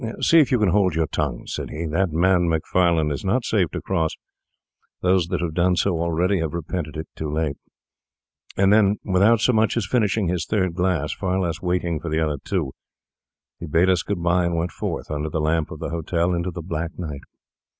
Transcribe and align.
'See 0.19 0.39
if 0.39 0.51
you 0.51 0.57
can 0.57 0.69
hold 0.69 0.95
your 0.95 1.05
tongues,' 1.05 1.53
said 1.53 1.69
he. 1.69 1.85
'That 1.85 2.11
man 2.11 2.49
Macfarlane 2.49 3.11
is 3.11 3.23
not 3.23 3.45
safe 3.45 3.69
to 3.69 3.83
cross; 3.83 4.15
those 5.01 5.27
that 5.27 5.41
have 5.41 5.53
done 5.53 5.75
so 5.75 5.91
already 5.99 6.39
have 6.39 6.55
repented 6.55 6.97
it 6.97 7.07
too 7.15 7.31
late.' 7.31 7.59
And 8.57 8.73
then, 8.73 8.97
without 9.05 9.41
so 9.41 9.53
much 9.53 9.77
as 9.77 9.85
finishing 9.85 10.27
his 10.27 10.47
third 10.47 10.73
glass, 10.73 11.13
far 11.13 11.39
less 11.39 11.61
waiting 11.61 11.99
for 11.99 12.09
the 12.09 12.19
other 12.19 12.39
two, 12.43 12.71
he 13.59 13.67
bade 13.67 13.91
us 13.91 14.01
good 14.01 14.23
bye 14.23 14.45
and 14.45 14.55
went 14.55 14.71
forth, 14.71 15.11
under 15.11 15.29
the 15.29 15.39
lamp 15.39 15.69
of 15.69 15.77
the 15.77 15.89
hotel, 15.89 16.33
into 16.33 16.49
the 16.49 16.63
black 16.63 16.97
night. 16.97 17.21